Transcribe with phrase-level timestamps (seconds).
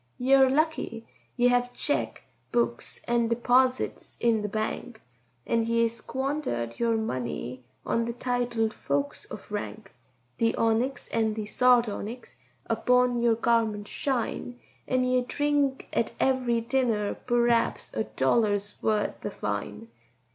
[0.17, 4.99] "Ye are lucky—ye hev cheque books and deeposits in the bank,
[5.45, 9.93] And ye squanderate your money on the titled folks of rank;
[10.39, 17.13] The onyx and the sardonyx upon your garments shine, An' ye drink at every dinner
[17.13, 19.89] p'r'aps a dollar's wuth of wine.